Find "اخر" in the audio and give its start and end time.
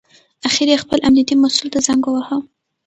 0.47-0.67